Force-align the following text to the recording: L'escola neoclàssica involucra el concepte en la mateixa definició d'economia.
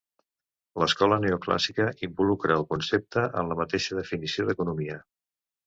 L'escola 0.83 1.19
neoclàssica 1.25 1.85
involucra 2.09 2.57
el 2.63 2.67
concepte 2.73 3.27
en 3.43 3.53
la 3.55 3.61
mateixa 3.63 4.01
definició 4.03 4.51
d'economia. 4.51 5.01